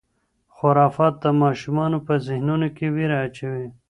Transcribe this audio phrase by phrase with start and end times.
[0.55, 3.67] خرافات د ماشومانو په ذهنونو کې وېره اچوي.